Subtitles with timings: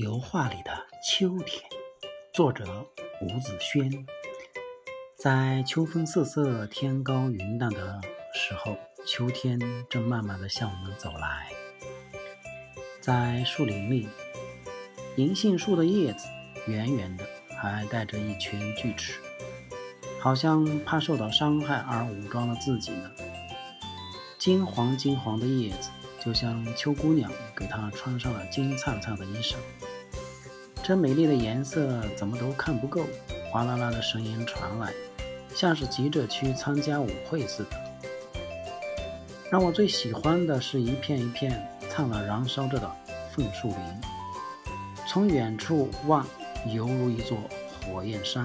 [0.00, 0.72] 油画里的
[1.04, 1.62] 秋天，
[2.32, 2.86] 作者
[3.20, 4.06] 吴子轩。
[5.14, 8.00] 在秋风瑟瑟、天高云淡的
[8.32, 9.60] 时候，秋天
[9.90, 11.50] 正慢慢的向我们走来。
[13.02, 14.08] 在树林里，
[15.16, 16.26] 银杏树的叶子
[16.66, 17.26] 圆圆的，
[17.60, 19.20] 还带着一圈锯齿，
[20.18, 23.10] 好像怕受到伤害而武装了自己呢。
[24.38, 25.90] 金黄金黄的叶子。
[26.22, 29.54] 就像秋姑娘给她穿上了金灿灿的衣裳，
[30.90, 33.06] 这美丽的颜色怎么都看不够，
[33.48, 34.92] 哗啦啦的声音传来，
[35.54, 37.70] 像是急着去参加舞会似的。
[39.52, 42.90] 让我最喜欢的是一片一片灿烂燃烧着的
[43.30, 43.78] 枫树林，
[45.06, 46.26] 从远处望，
[46.66, 47.38] 犹如一座
[47.86, 48.44] 火焰山。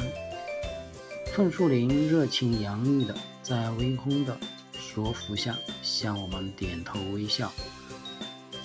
[1.33, 4.37] 枫树林热情洋溢的在微风的。
[4.71, 7.51] 说服下向我们点头微笑，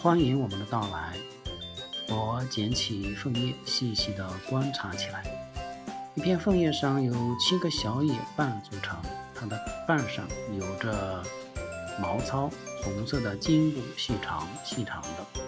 [0.02, 1.16] 欢迎我们的到来。
[2.10, 5.22] 我捡起枫叶，细细地观察起来。
[6.16, 8.98] 一片枫叶上有七个小叶瓣组成，
[9.32, 11.22] 它的瓣上有着
[12.00, 12.50] 毛糙，
[12.82, 15.42] 红色的茎部细长细长的，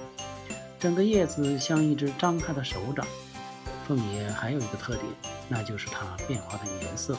[0.79, 3.05] 整个叶子像一只张开的手掌。
[3.89, 5.05] 凤叶还有一个特点，
[5.49, 7.19] 那就是它变化的颜色。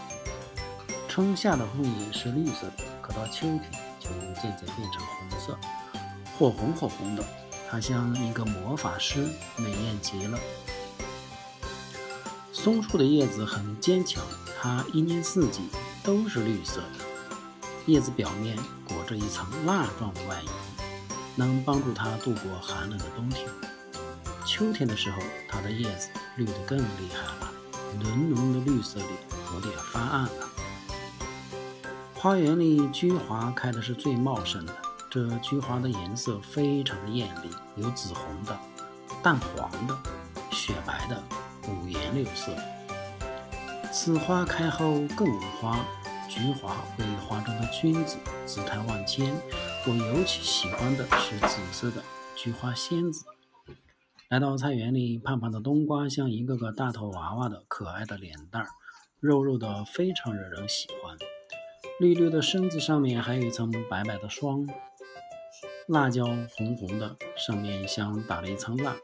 [1.09, 2.85] 春夏的凤叶是绿色的。
[3.01, 3.61] 可到秋天
[3.99, 4.09] 就
[4.41, 5.59] 渐渐变成红色，
[6.39, 7.23] 火红火红的，
[7.73, 10.39] 它像一个魔法师，美艳极了。
[12.51, 14.23] 松树的叶子很坚强，
[14.61, 15.61] 它一年四季
[16.03, 18.55] 都是绿色的，叶子表面
[18.87, 20.49] 裹着一层蜡状的外衣，
[21.35, 23.49] 能帮助它度过寒冷的冬天。
[24.45, 25.17] 秋天的时候，
[25.49, 27.51] 它的叶子绿得更厉害了，
[27.99, 29.05] 浓浓的绿色里
[29.55, 30.49] 有点发暗了。
[32.13, 34.77] 花园里菊花开的是最茂盛的，
[35.13, 38.59] 这菊花的颜色非常的艳丽，有紫红的、
[39.21, 39.95] 淡黄的、
[40.49, 41.21] 雪白的，
[41.69, 42.51] 五颜六色。
[43.91, 45.85] 此花开后更无花，
[46.27, 49.31] 菊花为花中的君子，姿态万千。
[49.85, 52.01] 我尤其喜欢的是紫色的
[52.35, 53.23] 菊花仙子。
[54.29, 58.67] 来到菜园里，胖胖的冬瓜像一个个大头娃娃的可爱的脸蛋儿，
[59.19, 61.15] 肉肉的，非常惹人喜欢。
[61.99, 64.67] 绿绿的身子上面还有一层白白的霜，
[65.93, 68.95] 辣椒红红的，上面像打了一层蜡，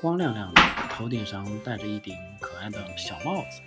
[0.00, 3.60] 光亮亮的，头顶上戴着一顶可爱的小帽子。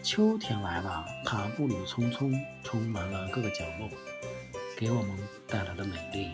[0.00, 2.32] 秋天来了，它步履匆匆，
[2.62, 3.88] 充满了各个角落，
[4.76, 6.30] 给我们带来了美丽。